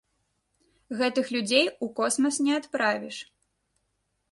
Гэтых 1.01 1.25
людзей 1.35 1.69
у 1.87 1.91
космас 2.01 2.41
не 2.47 2.53
адправіш. 2.63 3.17